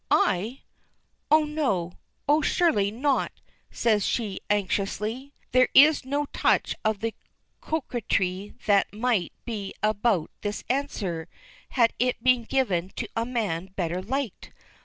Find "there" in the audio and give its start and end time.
5.51-5.69